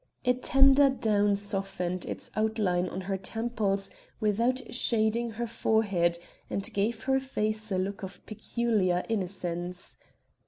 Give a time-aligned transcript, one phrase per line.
[0.25, 6.17] A tender down softened its outline on her temples without shading her forehead,
[6.49, 9.97] and gave her face a look of peculiar innocence.